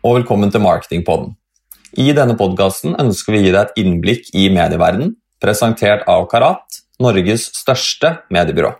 [0.00, 1.34] Og velkommen til Marketingpodden.
[2.00, 5.10] I denne podkasten ønsker vi å gi deg et innblikk i medieverdenen,
[5.44, 8.70] presentert av Karat, Norges største mediebyrå.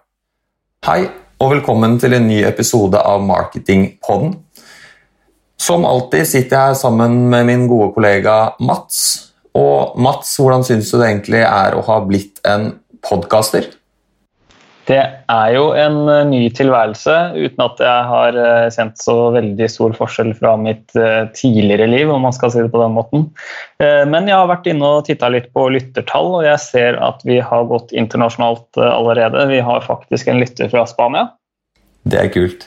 [0.89, 4.33] Hei og velkommen til en ny episode av Marketingpodden.
[5.61, 9.03] Som alltid sitter jeg her sammen med min gode kollega Mats.
[9.53, 12.71] Og Mats, hvordan syns du det egentlig er å ha blitt en
[13.05, 13.69] podkaster?
[14.89, 19.69] Det er jo en eh, ny tilværelse, uten at jeg har eh, kjent så veldig
[19.71, 23.29] stor forskjell fra mitt eh, tidligere liv, om man skal si det på den måten.
[23.81, 27.39] Men jeg har vært inne og titta litt på lyttertall, og jeg ser at vi
[27.41, 29.47] har gått internasjonalt allerede.
[29.49, 31.31] Vi har faktisk en lytter fra Spania.
[32.05, 32.67] Det er kult.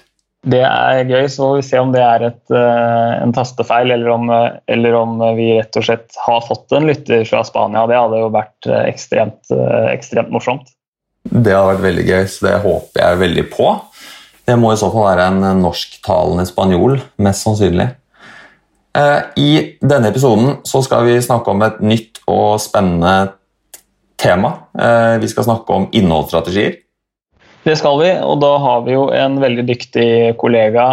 [0.50, 4.34] Det er gøy, så vi ser om det er et, en tastefeil, eller om,
[4.73, 7.86] eller om, vi rett og slett har fått en lytter fra Spania.
[7.92, 9.53] Det hadde jo vært ekstremt,
[9.94, 10.72] ekstremt morsomt.
[11.23, 13.67] Det har vært veldig gøy, så det håper jeg veldig på.
[14.43, 17.93] Det må i så fall være en norsktalende spanjol, mest sannsynlig.
[18.93, 23.33] Eh, I denne episoden skal vi snakke om et nytt og spennende
[24.19, 24.53] tema.
[24.77, 26.77] Eh, vi skal snakke om innholdsstrategier.
[27.63, 30.85] Det skal vi, og da har vi jo en veldig dyktig kollega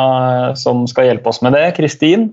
[0.58, 1.66] som skal hjelpe oss med det.
[1.74, 2.30] Kristin.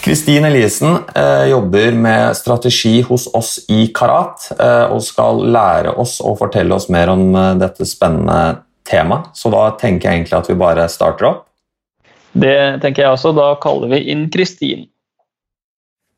[0.00, 6.20] Kristin Eliassen eh, jobber med strategi hos oss i Karat eh, og skal lære oss
[6.24, 9.24] og fortelle oss mer om eh, dette spennende temaet.
[9.36, 11.44] Så da tenker jeg egentlig at vi bare starter opp.
[12.32, 13.32] Det tenker jeg også.
[13.36, 14.86] Da kaller vi inn Kristin.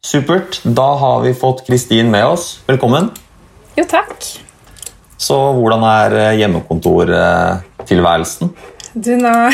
[0.05, 0.61] Supert.
[0.65, 2.61] Da har vi fått Kristin med oss.
[2.69, 3.11] Velkommen.
[3.78, 4.25] Jo, takk.
[5.23, 8.50] Så hvordan er eh, hjemmekontortilværelsen?
[8.93, 9.50] Du, nå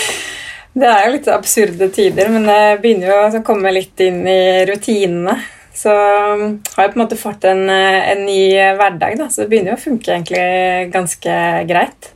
[0.72, 4.64] Det er jo litt absurde tider, men det begynner jo å komme litt inn i
[4.68, 5.36] rutinene.
[5.76, 8.40] Så har jeg på en måte fått en, en ny
[8.76, 11.36] hverdag, da, så det begynner jo å funke egentlig ganske
[11.68, 12.12] greit.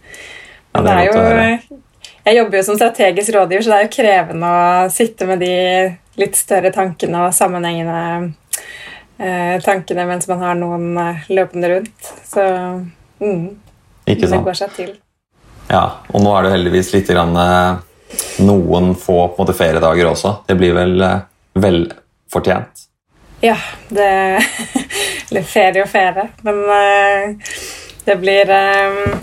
[0.77, 1.77] Ja, det er jo,
[2.27, 5.55] jeg jobber jo som strategisk rådgiver, så det er jo krevende å sitte med de
[6.21, 8.33] litt større tankene og sammenhengende
[9.21, 12.12] eh, tankene mens man har noen eh, løpende rundt.
[12.28, 12.45] Så
[13.21, 13.45] mm,
[14.09, 14.95] det går seg til.
[15.69, 17.86] Ja, og nå er det heldigvis litt grann, eh
[18.39, 20.34] noen få på måte, feriedager også.
[20.47, 21.22] Det blir vel eh,
[21.59, 22.87] velfortjent?
[23.44, 23.56] Ja,
[23.89, 24.11] det
[25.31, 26.28] Eller ferie og ferie.
[26.47, 27.55] Men uh,
[28.06, 29.16] det blir uh,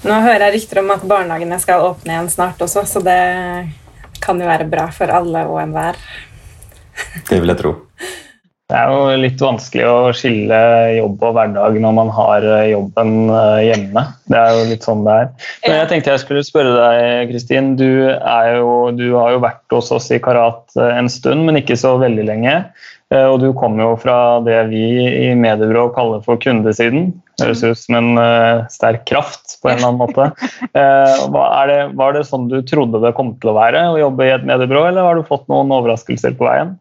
[0.00, 3.20] Nå hører jeg rykter om at barnehagene skal åpne igjen snart også, så det
[4.20, 5.98] kan jo være bra for alle og enhver.
[7.28, 7.74] Det vil jeg tro.
[8.70, 10.58] Det er jo litt vanskelig å skille
[10.94, 14.04] jobb og hverdag når man har eh, jobben eh, hjemme.
[14.30, 15.32] Det er jo litt sånn det er.
[15.64, 17.72] Men jeg tenkte jeg skulle spørre deg, Kristin.
[17.80, 17.88] Du,
[18.94, 22.28] du, har jo vært hos oss i Karat eh, en stund, men ikke så veldig
[22.30, 22.54] lenge.
[23.10, 24.16] Og du kommer jo fra
[24.46, 27.08] det vi i mediebyrå kaller for kundesiden.
[27.42, 28.20] Høres ut som en
[28.70, 30.28] sterk kraft på en eller annen måte.
[30.70, 34.46] Det, var det sånn du trodde det kom til å være å jobbe i et
[34.46, 36.76] mediebyrå, eller har du fått noen overraskelser på veien?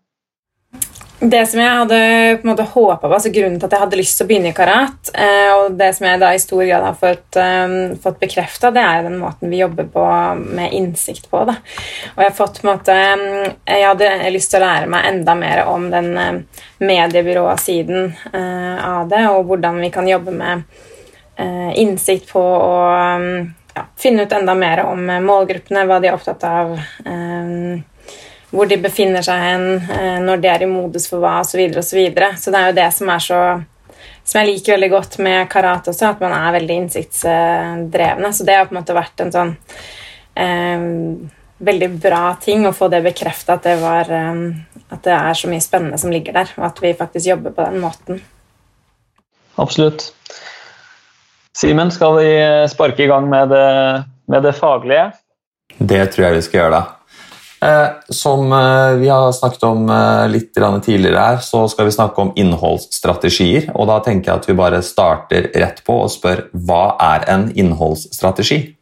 [1.20, 1.96] Det som jeg hadde
[2.40, 4.54] på en måte håpet på, altså Grunnen til at jeg hadde lyst til å begynne
[4.54, 8.22] i karat, eh, og det som jeg da i stor grad har fått, um, fått
[8.22, 10.06] bekrefta, det er den måten vi jobber på
[10.40, 11.42] med innsikt på.
[11.50, 11.58] Da.
[12.14, 12.96] Og Jeg har fått på en måte,
[13.68, 16.10] jeg hadde lyst til å lære meg enda mer om den
[16.80, 20.64] mediebyråsiden uh, av det, og hvordan vi kan jobbe med
[21.36, 22.74] uh, innsikt på å
[23.20, 23.30] um,
[23.76, 26.78] ja, finne ut enda mer om målgruppene, hva de er opptatt av.
[27.04, 27.84] Um,
[28.50, 31.54] hvor de befinner seg hen, eh, når de er i modus for hva, osv.
[31.54, 32.32] Så, videre, og så, videre.
[32.40, 33.42] så det er jo det som er så
[34.30, 38.30] som jeg liker veldig godt med karate også, at man er veldig innsiktsdrevne.
[38.36, 39.54] Så det har på en måte vært en sånn
[40.38, 40.84] eh,
[41.70, 44.44] veldig bra ting å få det bekrefta at, eh,
[44.94, 47.66] at det er så mye spennende som ligger der, og at vi faktisk jobber på
[47.72, 48.22] den måten.
[49.60, 50.12] Absolutt.
[51.58, 52.30] Simen, skal vi
[52.72, 53.66] sparke i gang med det,
[54.32, 55.10] med det faglige?
[55.80, 56.99] Det tror jeg vi skal gjøre, da.
[57.62, 62.22] Eh, som eh, vi har snakket om eh, litt tidligere her, så skal vi snakke
[62.22, 63.72] om innholdsstrategier.
[63.76, 67.50] Og da tenker jeg at vi bare starter rett på og spør hva er en
[67.56, 68.76] innholdsstrategi?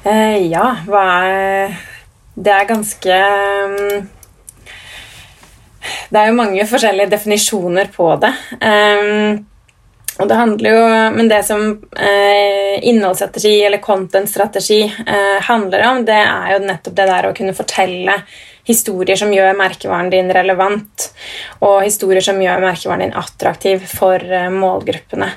[0.00, 1.74] ja, hva er
[2.32, 3.16] Det er ganske
[3.68, 4.06] mm,
[6.08, 8.32] Det er jo mange forskjellige definisjoner på det.
[10.20, 10.84] Og det handler jo,
[11.16, 17.08] Men det som eh, innholdsstrategi eller content-strategi eh, handler om, det er jo nettopp det
[17.10, 18.20] der å kunne fortelle
[18.68, 21.10] historier som gjør merkevaren din relevant,
[21.64, 25.32] og historier som gjør merkevaren din attraktiv for eh, målgruppene.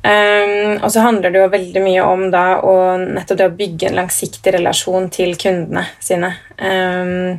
[0.00, 3.90] Um, og så handler det jo veldig mye om da å nettopp det å bygge
[3.90, 6.30] en langsiktig relasjon til kundene sine.
[6.56, 7.36] Um,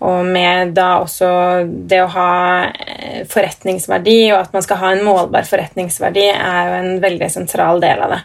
[0.00, 1.30] og med da også
[1.88, 2.30] det å ha
[2.70, 7.82] eh, forretningsverdi, og at man skal ha en målbar forretningsverdi, er jo en veldig sentral
[7.84, 8.20] del av det.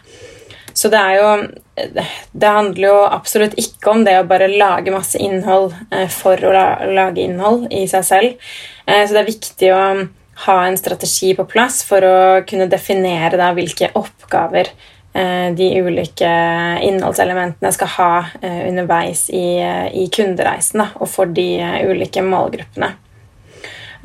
[0.76, 1.28] Så det er jo
[2.36, 6.52] Det handler jo absolutt ikke om det å bare lage masse innhold eh, for å
[6.52, 8.48] lage innhold i seg selv.
[8.86, 9.82] Eh, så det er viktig å
[10.46, 12.18] ha en strategi på plass for å
[12.48, 14.95] kunne definere da hvilke oppgaver eh,
[15.56, 16.28] de ulike
[16.84, 18.10] innholdselementene skal ha
[18.42, 19.58] underveis i,
[19.96, 21.46] i kundereisen da, og for de
[21.88, 22.90] ulike målgruppene.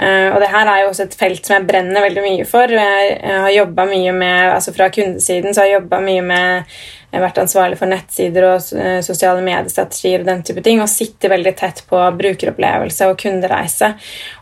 [0.01, 2.71] Og det her er jo også et felt som jeg brenner veldig mye for.
[2.73, 6.71] Jeg, har jobba mye med, altså Fra kundesiden så har jeg jobba mye med
[7.11, 8.61] jeg har vært ansvarlig for nettsider og
[9.03, 13.89] sosiale mediestrategier og den type ting, og sitter veldig tett på brukeropplevelse og kundereise.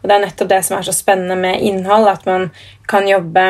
[0.04, 2.52] Og det er nettopp det som er så spennende med innhold, at man
[2.90, 3.48] kan jobbe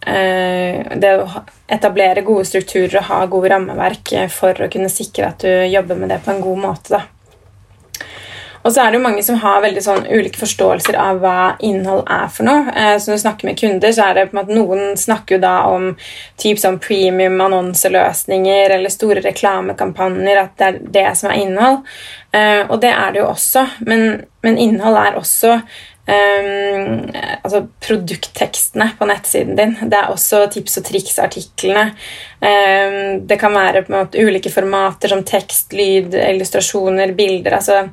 [0.00, 5.50] Det å etablere gode strukturer og ha gode rammeverk for å kunne sikre at du
[5.68, 6.94] jobber med det på en god måte.
[6.94, 7.02] da.
[8.60, 12.02] Og så er det jo mange som har veldig sånn ulike forståelser av hva innhold
[12.12, 12.66] er for noe.
[12.74, 15.36] Eh, så når du snakker med kunder, så er det på en måte noen snakker
[15.36, 15.86] jo da om
[16.40, 21.80] typ sånn premium annonseløsninger eller store reklamekampanjer, at det er det som er innhold.
[22.36, 25.56] Eh, og det er det jo også, men, men innhold er også
[26.10, 27.10] Um,
[27.42, 29.76] altså produkttekstene på nettsiden din.
[29.86, 31.84] Det er også tips og triks-artiklene.
[32.40, 37.60] Um, det kan være måte ulike formater som tekst, lyd, illustrasjoner, bilder.
[37.60, 37.84] Altså,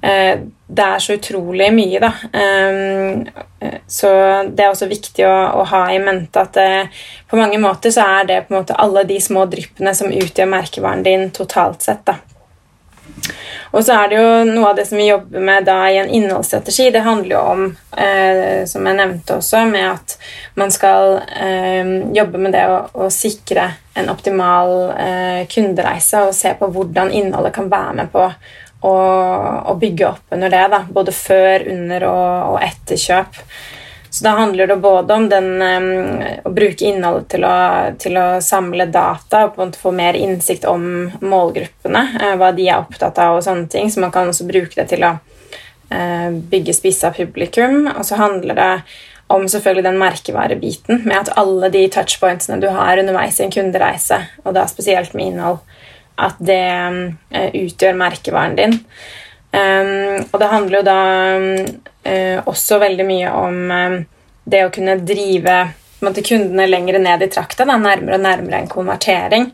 [0.00, 2.14] uh, det er så utrolig mye, da.
[2.32, 4.14] Um, så
[4.48, 8.08] det er også viktig å, å ha i mente at uh, på mange måter så
[8.20, 12.06] er det på en måte alle de små dryppene som utgjør merkevaren din totalt sett.
[12.08, 12.16] da.
[13.70, 16.08] Og så er det jo noe av det som vi jobber med da i en
[16.10, 16.88] innholdsstrategi.
[16.90, 17.66] Det handler jo om,
[17.96, 20.16] eh, som jeg nevnte også, med at
[20.58, 26.54] man skal eh, jobbe med det å, å sikre en optimal eh, kundereise og se
[26.58, 28.94] på hvordan innholdet kan være med på å,
[29.70, 30.64] å bygge opp under det.
[30.74, 33.44] Da, både før, under og, og etter kjøp.
[34.10, 37.56] Så da handler det både om den, um, å bruke innholdet til å,
[38.02, 40.82] til å, samle data og på en måte få mer innsikt om
[41.22, 43.90] målgruppene, uh, hva de er opptatt av, og sånne ting.
[43.90, 47.84] Så man kan også bruke det til å uh, bygge spissa publikum.
[47.94, 48.72] Og så handler det
[49.30, 54.18] om selvfølgelig den merkevarebiten, med at alle de touchpointsene du har underveis i en kundereise,
[54.42, 55.60] og da spesielt med innhold,
[56.18, 56.98] at det um,
[57.30, 58.74] utgjør merkevaren din.
[59.54, 60.98] Um, og det handler jo da
[61.38, 61.78] um,
[62.48, 64.00] også veldig mye om eh,
[64.50, 65.58] det å kunne drive
[66.00, 69.50] måte, kundene lenger ned i trakta, da, nærmere og nærmere en konvertering.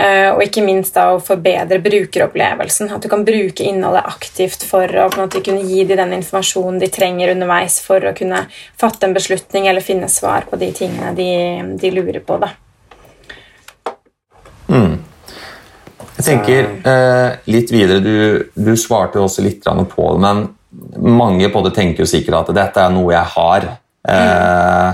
[0.00, 2.88] Eh, og ikke minst da å forbedre brukeropplevelsen.
[2.94, 6.88] At du kan bruke innholdet aktivt for å måte, kunne gi dem den informasjonen de
[6.92, 8.46] trenger underveis for å kunne
[8.80, 11.30] fatte en beslutning eller finne svar på de tingene de,
[11.80, 12.38] de lurer på.
[12.40, 12.54] da.
[14.70, 14.96] Mm.
[16.16, 21.62] Jeg tenker eh, litt videre, du, du svarte også litt på det, men mange på
[21.66, 23.66] det tenker jo sikkert at dette er noe jeg har.
[24.08, 24.90] Eh,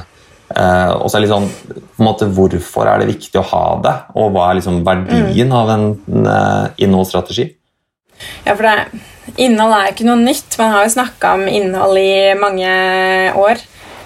[0.55, 3.67] eh, og så er det sånn på en måte, Hvorfor er det viktig å ha
[3.85, 5.59] det, og hva er liksom verdien mm.
[5.61, 7.51] av en, en eh, innholdsstrategi?
[8.47, 9.05] Ja, for det,
[9.43, 10.55] Innhold er ikke noe nytt.
[10.61, 12.69] Man har jo snakka om innhold i mange
[13.37, 13.59] år.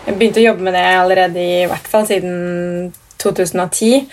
[0.06, 2.88] Jeg begynte å jobbe med det allerede i hvert fall siden
[3.20, 4.08] 2010.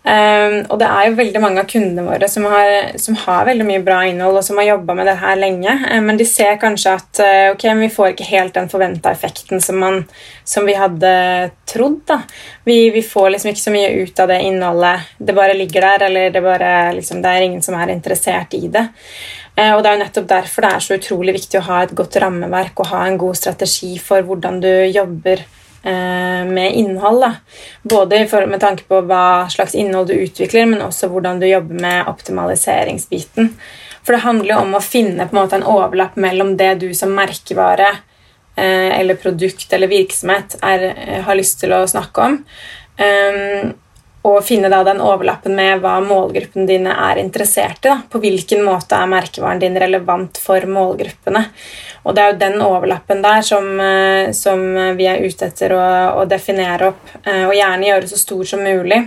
[0.00, 3.66] Um, og det er jo veldig mange av kundene våre som har, som har veldig
[3.68, 6.56] mye bra innhold, og som har jobba med det her lenge, um, men de ser
[6.62, 10.00] kanskje at uh, ok, vi får ikke helt den forventa effekten som, man,
[10.40, 11.12] som, vi hadde
[11.68, 12.00] trodd.
[12.08, 12.22] da.
[12.64, 15.12] Vi, vi, får liksom ikke så mye ut av det innholdet.
[15.18, 18.64] Det bare ligger der, eller det, bare, liksom, det er ingen som er interessert i
[18.72, 18.88] det.
[19.52, 21.92] Uh, og Det er jo nettopp derfor det er så utrolig viktig å ha et
[21.92, 25.44] godt rammeverk og ha en god strategi for hvordan du jobber
[25.82, 27.22] med innhold.
[27.22, 27.28] Da.
[27.82, 32.10] Både med tanke på hva slags innhold du utvikler, men også hvordan du jobber med
[32.10, 33.54] optimaliseringsbiten.
[34.04, 36.88] For det handler jo om å finne på en måte en overlapp mellom det du
[36.96, 37.90] som merkevare
[38.56, 42.40] eh, eller produkt eller virksomhet er, eh, har lyst til å snakke om,
[44.20, 47.88] og finne da den overlappen med hva målgruppene dine er interessert i.
[47.88, 47.96] Da.
[48.12, 51.46] På hvilken måte er merkevaren din relevant for målgruppene.
[52.04, 54.60] Og det er jo den overlappen der som, eh, som
[54.98, 55.86] vi er ute etter å,
[56.20, 59.00] å, definere opp, eh, og gjerne gjøre så stor som mulig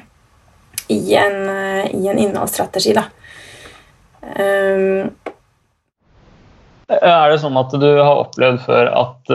[0.89, 2.97] i en, eh, i en innholdsstrategi.
[2.97, 3.05] Da.
[4.23, 5.13] Um,
[6.89, 9.33] er det sånn at du har opplevd før at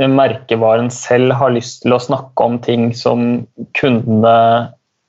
[0.00, 3.44] merkevaren selv har lyst til å snakke om ting som
[3.78, 4.34] kundene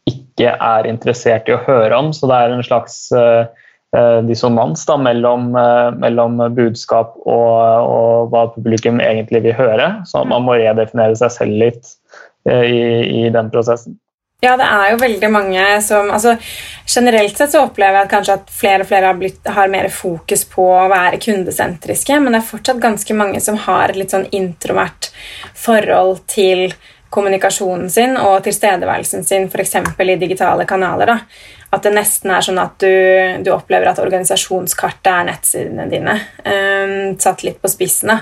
[0.06, 2.12] ikke er interessert i å høre om.
[2.14, 3.48] Så det er en slags uh,
[4.28, 7.58] dissonans da, mellom, uh, mellom budskap og,
[7.90, 9.90] og, hva publikum egentlig vil høre.
[10.06, 11.96] Så man må redefinere seg selv litt
[12.50, 13.98] uh, i, i den prosessen.
[14.46, 16.36] Ja, det er jo veldig mange som altså,
[16.86, 20.44] Generelt sett så opplever jeg kanskje at flere og flere har, blitt, har mer fokus
[20.46, 24.28] på å være kundesentriske, men det er fortsatt ganske mange som har et litt sånn
[24.38, 25.10] introvert
[25.58, 26.76] forhold til
[27.16, 29.76] kommunikasjonen sin og tilstedeværelsen sin f.eks.
[29.98, 31.10] i digitale kanaler.
[31.10, 31.18] Da.
[31.74, 32.94] At det nesten er sånn at du,
[33.42, 36.20] du opplever at organisasjonskartet er nettsidene dine.
[36.46, 38.14] Um, satt litt på spissen.
[38.14, 38.22] Da.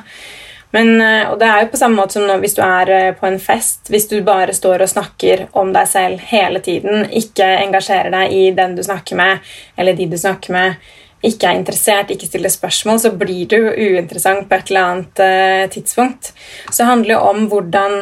[0.74, 3.28] Men, eh, og det er jo på samme måte som hvis du er eh, på
[3.30, 3.92] en fest.
[3.94, 8.44] Hvis du bare står og snakker om deg selv hele tiden, ikke engasjerer deg i
[8.58, 10.92] den du snakker med, eller de du snakker med,
[11.24, 15.70] ikke er interessert, ikke stiller spørsmål, så blir du uinteressant på et eller annet uh,
[15.72, 16.34] tidspunkt.
[16.68, 17.96] Så det handler jo om hvordan,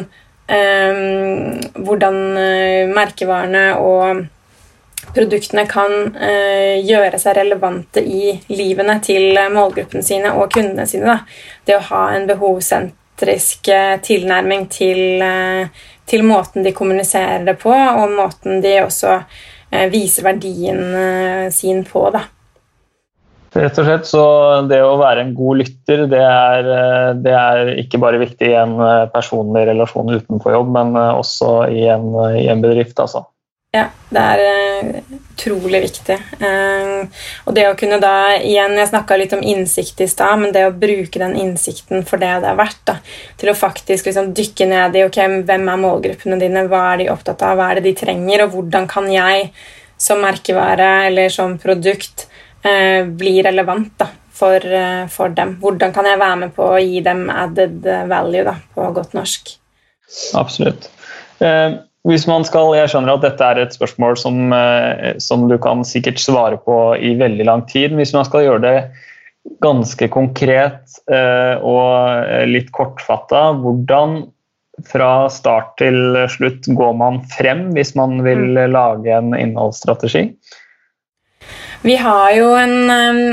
[0.50, 2.18] um, hvordan
[2.90, 4.24] merkevarene og
[5.14, 11.16] produktene kan uh, gjøre seg relevante i livene til målgruppene sine og kundene sine.
[11.16, 11.18] Da.
[11.66, 13.70] Det å ha en behovssentrisk
[14.02, 15.22] tilnærming til,
[16.10, 19.20] til, måten de kommuniserer det på, og måten de også
[19.92, 22.08] viser verdien sin på.
[22.14, 22.24] da.
[23.52, 24.24] Rett og slett, så
[24.68, 28.56] Det å være en god lytter det er, eh, det er ikke bare viktig i
[28.56, 32.96] en eh, personlig relasjon utenfor jobb, men eh, også i en, i en bedrift.
[32.98, 33.26] altså.
[33.72, 34.40] Ja, det er
[35.16, 36.18] utrolig viktig.
[37.46, 40.66] Og det å kunne da igjen, Jeg snakka litt om innsikt i stad, men det
[40.68, 42.98] å bruke den innsikten for det det er verdt, da,
[43.40, 47.08] til å faktisk liksom dykke ned i ok, hvem er målgruppene dine, hva er de
[47.14, 49.48] opptatt av, hva er det de trenger, og hvordan kan jeg
[49.96, 52.26] som merkevare eller som produkt
[52.62, 55.56] bli relevant da, for, eh, for, dem.
[55.60, 59.56] Hvordan kan jeg være med på å gi dem added value da, på godt norsk?
[60.38, 60.88] Absolutt.
[61.40, 65.56] Eh, hvis man skal, Jeg skjønner at dette er et spørsmål som, eh, som du
[65.62, 67.94] kan sikkert svare på i veldig lang tid.
[67.94, 68.76] Hvis man skal gjøre det
[69.62, 74.24] ganske konkret eh, og litt kortfatta, hvordan
[74.88, 78.70] fra start til slutt går man frem hvis man vil mm.
[78.72, 80.30] lage en innholdsstrategi?
[81.82, 82.90] Vi har jo en,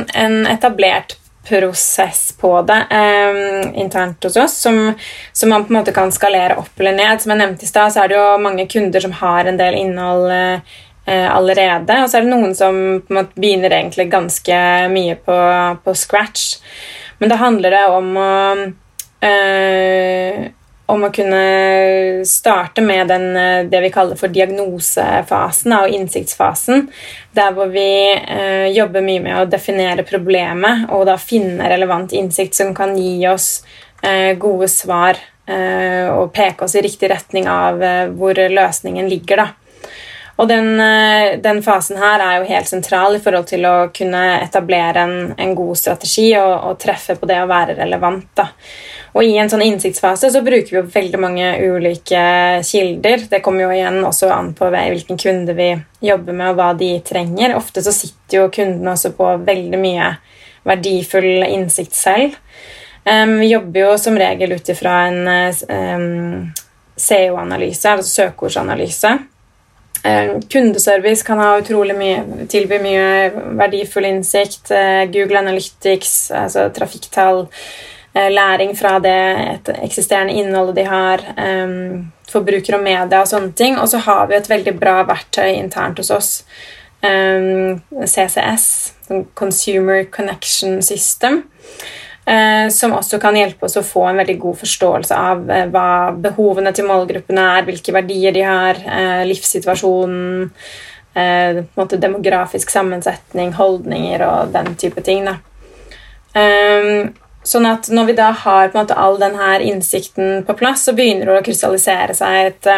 [0.09, 1.15] en etablert
[1.47, 4.93] prosess på det um, internt hos oss, som,
[5.33, 7.21] som, man på en måte kan skalere opp eller ned.
[7.21, 9.77] Som jeg nevnte i stad, så er det jo mange kunder som har en del
[9.79, 10.59] innhold uh,
[11.07, 12.01] allerede.
[12.03, 14.61] Og så er det noen som på en måte begynner egentlig ganske
[14.93, 15.39] mye på,
[15.83, 16.59] på scratch.
[17.19, 18.31] Men da handler det om å
[19.25, 20.47] uh,
[20.89, 26.87] om å kunne starte med den, eh, det vi kaller for diagnosefasen og innsiktsfasen.
[27.37, 32.57] Der hvor vi eh, jobber mye med å definere problemet og da finne relevant innsikt
[32.57, 33.61] som kan gi oss
[34.01, 39.45] eh, gode svar eh, og peke oss i riktig retning av eh, hvor løsningen ligger.
[39.45, 39.49] da.
[40.39, 44.21] Og den, eh, den, fasen her er jo helt sentral i forhold til å kunne
[44.39, 48.29] etablere en, en god strategi og, og, treffe på det å være relevant.
[48.39, 48.47] da.
[49.17, 52.21] Og i en sånn innsiktsfase så bruker vi jo veldig mange ulike
[52.65, 53.25] kilder.
[53.31, 55.71] Det kommer jo igjen også an på hvilken kunde vi
[56.05, 57.55] jobber med, og hva de trenger.
[57.57, 60.13] Ofte så sitter jo kundene også på veldig mye
[60.67, 62.37] verdifull innsikt selv.
[63.07, 66.47] Um, vi jobber jo som regel ut ifra en um,
[66.99, 69.15] SEO-analyse, altså søkeordsanalyse.
[69.99, 74.67] Um, kundeservice kan ha utrolig mye, tilby mye verdifull innsikt.
[74.69, 82.77] Uh, Google Analytics, altså trafikktall Eh, læring fra det eksisterende innholdet de har, um, forbruker
[82.77, 83.77] og media og sånne ting.
[83.79, 86.31] Og så har vi et veldig bra verktøy internt hos oss,
[86.99, 88.65] CCS,
[89.33, 91.43] Consumer Connection System,
[92.27, 95.87] uh, som også kan hjelpe oss å få en veldig god forståelse av uh, hva
[96.27, 98.83] behovene til målgruppene er, hvilke verdier de har,
[99.29, 100.49] livssituasjonen,
[101.99, 105.25] demografisk sammensetning, holdninger og den type ting.
[105.25, 105.39] Da.
[107.49, 111.39] Sånn at når vi da har måte all denne innsikten på plass, så begynner det
[111.39, 112.71] å krystallisere seg et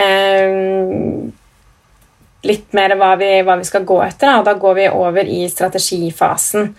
[0.00, 0.56] eh,
[2.40, 5.42] Litt mer hva vi, hva vi, skal gå etter, og da går vi over i
[5.52, 6.70] strategifasen.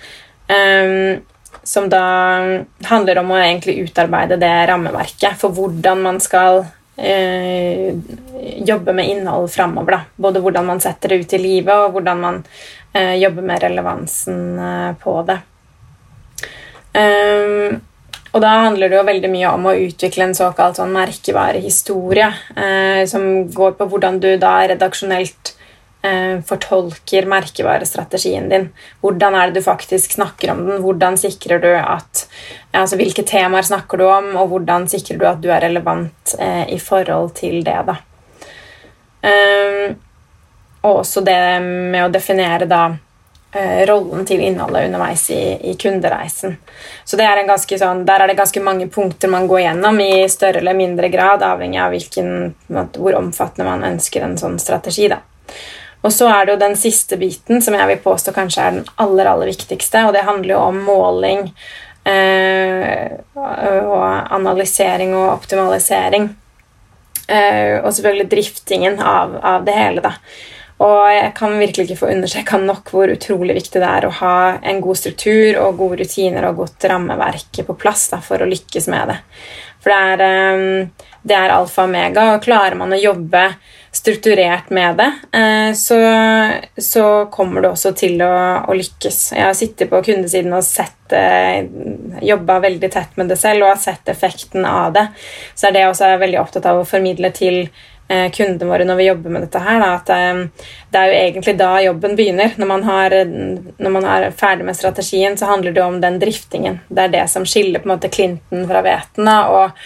[0.50, 1.20] Eh,
[1.64, 2.06] som da
[2.90, 6.64] handler om å egentlig utarbeide det rammeverket for hvordan man skal
[6.98, 7.94] eh,
[8.66, 10.00] jobbe med innhold framover.
[10.16, 12.42] Både hvordan man setter det ut i livet, og hvordan man
[12.94, 15.38] eh, jobber med relevansen eh, på det.
[16.92, 17.80] Um,
[18.32, 23.02] og da handler det jo veldig mye om å utvikle en såkalt sånn merkevarehistorie, eh,
[23.12, 25.52] som går på hvordan du da redaksjonelt
[26.08, 28.70] eh, fortolker merkevarestrategien din.
[29.04, 30.80] Hvordan er det du faktisk snakker om den?
[30.86, 32.26] Hvordan sikrer du at
[32.72, 36.64] altså Hvilke temaer snakker du om, og hvordan sikrer du at du er relevant eh,
[36.72, 38.00] i forhold til det, da.
[39.22, 40.00] Um,
[40.82, 42.86] og også det med å definere da
[43.88, 45.42] rollen til innholdet underveis i,
[45.72, 46.56] i, kundereisen.
[47.04, 47.42] Så det er
[47.78, 51.44] sånn, Der er det ganske mange punkter man går gjennom i større eller mindre grad,
[51.44, 52.56] avhengig av hvilken,
[52.96, 55.10] hvor omfattende man ønsker en sånn strategi.
[55.12, 55.20] Da.
[56.02, 58.88] Og så er det jo den siste biten, som jeg vil påstå kanskje er den
[59.04, 61.44] aller, aller viktigste, og det handler jo om måling
[62.10, 66.32] eh, og analysering og optimalisering.
[67.32, 70.02] og selvfølgelig driftingen av, av, det hele.
[70.02, 70.16] da.
[70.82, 74.36] Og jeg kan virkelig ikke få understreka nok hvor utrolig viktig det er å ha
[74.58, 78.90] en god struktur og gode rutiner og godt rammeverk på plass da, for å lykkes
[78.90, 79.20] med det.
[79.82, 80.90] For det er,
[81.26, 83.48] det er alfa og omega, og klarer man å jobbe
[83.92, 85.98] strukturert med det, eh, så,
[86.78, 88.32] så kommer du også til å,
[88.64, 89.20] å, lykkes.
[89.36, 91.66] Jeg har sittet på kundesiden og sett eh,
[92.24, 95.08] jobba veldig tett med det selv og har sett effekten av det.
[95.54, 97.72] Så er det også jeg er veldig opptatt av å formidle til eh,
[98.36, 100.10] kundene våre når vi jobber med dette her, da, at
[100.92, 102.54] det er jo egentlig da jobben begynner.
[102.60, 106.82] Når man, har, når man er ferdig med strategien, så handler det om den driftingen.
[106.90, 109.32] Det er det som skiller på en måte klinten fra hveten.
[109.32, 109.78] Og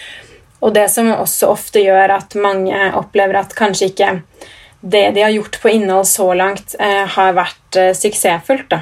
[0.65, 4.11] og det som også ofte gjør at mange opplever at kanskje ikke
[4.85, 8.69] det de har gjort på innhold så langt, eh, har vært eh, suksessfullt.
[8.69, 8.81] Da.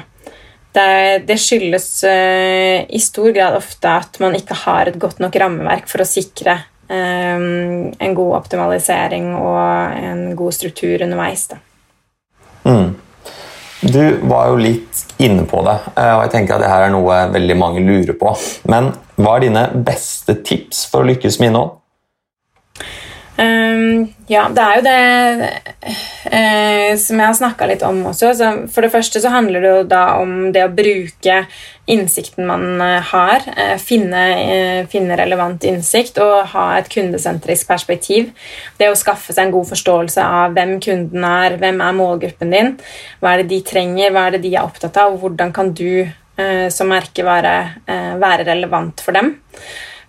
[0.74, 5.36] Det, det skyldes eh, i stor grad ofte at man ikke har et godt nok
[5.40, 11.46] rammeverk for å sikre eh, en god optimalisering og en god struktur underveis.
[11.48, 11.60] Da.
[12.64, 12.94] Mm.
[13.84, 14.00] Du
[14.30, 17.18] var jo litt inne på det, eh, og jeg tenker at det her er noe
[17.34, 18.32] veldig mange lurer på.
[18.70, 21.74] Men hva er dine beste tips for å lykkes med innhold?
[23.34, 25.48] Um, ja, det er jo det
[26.32, 28.30] eh, som jeg har snakka litt om også.
[28.38, 31.42] Så for det første så handler det jo da om det å bruke
[31.90, 33.44] innsikten man uh, har.
[33.52, 34.24] Eh, finne,
[34.92, 38.32] finne, relevant innsikt og ha et kundesentrisk perspektiv.
[38.80, 42.76] Det å skaffe seg en god forståelse av hvem kunden er, hvem er målgruppen din,
[43.20, 45.74] hva er det de trenger, hva er det de er opptatt av, og hvordan kan
[45.76, 46.06] du
[46.74, 47.50] som merke være,
[48.18, 49.28] være relevant for dem.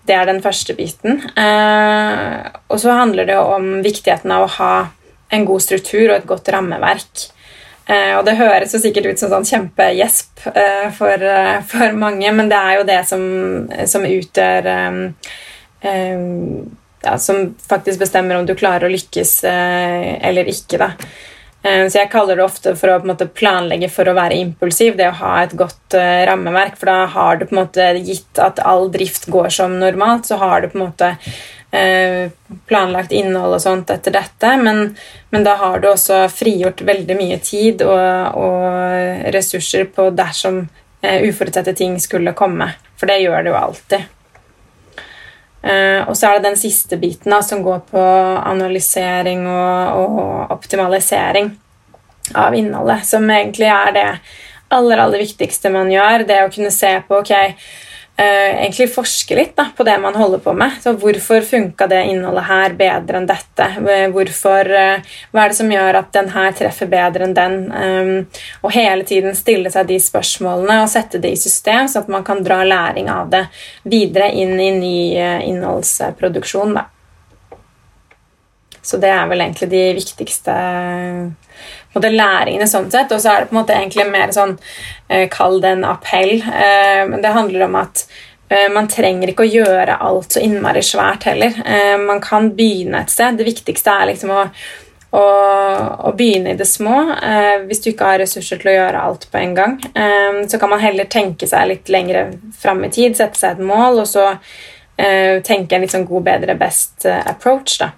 [0.05, 1.21] Det er den første biten.
[1.37, 4.73] Eh, og så handler det om viktigheten av å ha
[5.33, 7.25] en god struktur og et godt rammeverk.
[7.89, 11.25] Eh, og det høres jo sikkert ut som sånn kjempegjesp eh, for,
[11.69, 13.21] for, mange, men det er jo det som,
[13.89, 14.71] som utgjør
[17.05, 20.79] ja, Som faktisk bestemmer om du klarer å lykkes eller ikke.
[20.81, 20.95] da.
[21.65, 25.09] Eh, så jeg kaller det ofte for å måte, planlegge for å være impulsiv, det
[25.09, 26.77] å ha et godt uh, rammeverk.
[26.77, 30.37] For da har du på en måte gitt at all drift går som normalt, så
[30.41, 34.55] har du på en måte uh, planlagt innhold og sånt etter dette.
[34.61, 34.91] Men,
[35.33, 41.19] men, da har du også frigjort veldig mye tid og, og ressurser på dersom uh,
[41.25, 42.75] uforutsette ting skulle komme.
[42.99, 44.11] For det gjør det jo alltid.
[45.65, 48.01] Uh, og så er det den siste biten da, som går på
[48.45, 51.49] analysering og, og, optimalisering
[52.37, 54.05] av innholdet, som egentlig er det
[54.75, 56.27] aller, aller viktigste man gjør.
[56.29, 57.33] Det å kunne se på ok,
[58.23, 60.77] egentlig forske litt da, på det man holder på med.
[60.83, 63.67] Så Hvorfor funka det innholdet her bedre enn dette?
[64.13, 67.59] Hvorfor, uh, hva er det som gjør at den her treffer bedre enn den?
[67.75, 72.11] Um, og hele tiden stille seg de spørsmålene og sette det i system, så at
[72.11, 73.45] man kan dra læring av det
[73.83, 74.97] videre inn i ny
[75.51, 76.77] innholdsproduksjon.
[76.79, 76.87] Da.
[78.85, 80.53] Så det er vel egentlig de viktigste
[81.95, 83.11] måte, læringene sånn sett.
[83.15, 84.55] Og så er det på en måte egentlig mer sånn
[85.07, 86.37] eh, Kall det en appell.
[86.41, 88.05] Eh, det handler om at
[88.49, 91.57] eh, man trenger ikke å gjøre alt så innmari svært heller.
[92.05, 93.39] Man kan begynne et sted.
[93.39, 94.45] Det viktigste er liksom å,
[95.15, 96.99] å, begynne i det små.
[97.65, 99.77] Hvis du ikke har ressurser til å gjøre alt på en gang,
[100.51, 102.27] så kan man heller tenke seg litt lengre
[102.59, 104.27] fram i tid, sette seg et mål, og så
[104.95, 107.79] tenke en litt sånn god, bedre, best approach.
[107.79, 107.93] da.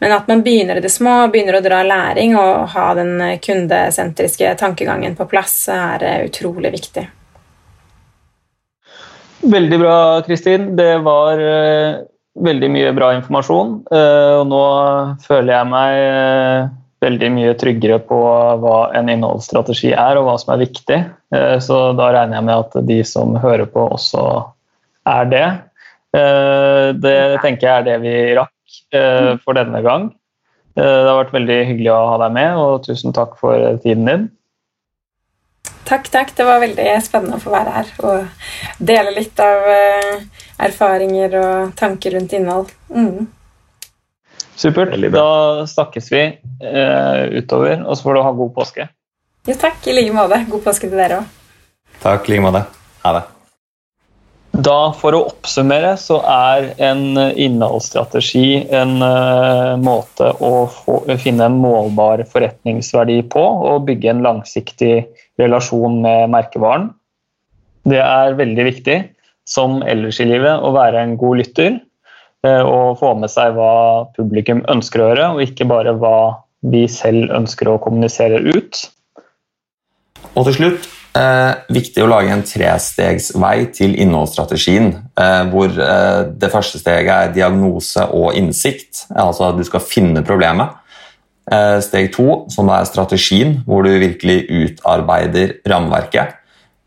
[0.00, 4.54] Men at man begynner i det små, begynner å dra læring og ha den kundesentriske
[4.60, 7.04] tankegangen på plass, er eh, utrolig viktig.
[9.40, 10.70] Veldig bra, Kristin.
[10.76, 12.00] Det var uh,
[12.44, 13.74] veldig mye bra informasjon.
[13.92, 14.64] Uh, og nå
[15.24, 16.70] føler jeg meg uh,
[17.04, 18.20] veldig mye tryggere på
[18.60, 20.98] hva en innholdsstrategi er, og hva som er viktig.
[21.64, 24.24] så da regner jeg med at de som hører på, også
[25.08, 25.46] er det.
[27.00, 28.52] det tenker jeg er det vi rakk
[28.90, 30.10] Eh, for denne gang.
[30.76, 34.08] Eh, det har vært veldig hyggelig å ha deg med, og tusen takk for tiden
[34.08, 34.28] din.
[35.86, 36.32] Takk, takk.
[36.36, 38.46] Det var veldig spennende å få være her og
[38.78, 40.22] dele litt av eh,
[40.66, 42.70] erfaringer og tanker rundt innhold.
[42.94, 43.26] Mm.
[44.60, 44.92] Supert.
[45.14, 48.84] Da snakkes vi uh, utover, og så får du ha god påske.
[49.48, 49.80] Jo, takk.
[49.88, 50.42] I like måte.
[50.52, 51.34] God påske til dere òg.
[52.04, 52.28] Takk.
[52.28, 52.66] I like måte.
[53.06, 53.22] Ha det.
[54.60, 61.58] Da, For å oppsummere, så er en innholdsstrategi en uh, måte å få, finne en
[61.62, 64.94] målbar forretningsverdi på og bygge en langsiktig
[65.40, 66.90] relasjon med merkevaren.
[67.88, 68.98] Det er veldig viktig,
[69.48, 71.78] som ellers i livet, å være en god lytter
[72.44, 73.72] uh, og få med seg hva
[74.18, 76.16] publikum ønsker å høre, og ikke bare hva
[76.68, 78.84] vi selv ønsker å kommunisere ut.
[80.34, 86.52] Og til slutt eh, viktig å lage en trestegsvei til innholdsstrategien, eh, hvor eh, det
[86.52, 89.06] første steget er diagnose og innsikt.
[89.14, 90.76] Altså at du skal finne problemet.
[91.50, 96.36] Eh, steg to, som er strategien, hvor du virkelig utarbeider rammeverket.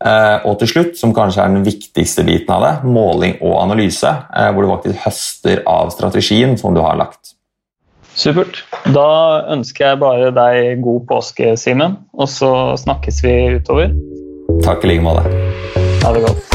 [0.04, 4.10] Eh, og til slutt, som kanskje er den viktigste biten av det, måling og analyse,
[4.10, 7.36] eh, hvor du faktisk høster av strategien som du har lagt.
[8.14, 8.62] Supert.
[8.94, 9.06] Da
[9.50, 11.98] ønsker jeg bare deg god påske, Simen.
[12.14, 12.50] Og så
[12.80, 13.94] snakkes vi utover.
[14.64, 15.26] Takk i like måte.
[16.04, 16.53] Ha det godt.